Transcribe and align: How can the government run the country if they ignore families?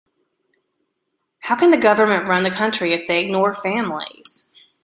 How 1.41 1.55
can 1.55 1.69
the 1.69 1.77
government 1.77 2.27
run 2.27 2.41
the 2.41 2.49
country 2.49 2.91
if 2.91 3.07
they 3.07 3.23
ignore 3.23 3.53
families? 3.53 4.51